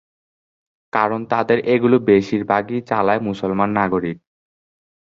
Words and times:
কারণ 0.93 1.19
তাদের 1.31 1.57
এগুলি 1.73 1.97
বেশির 2.09 2.43
ভাগই 2.51 2.79
চালায় 2.89 3.21
মুসলমান 3.27 3.69
নাগরিক। 3.79 4.17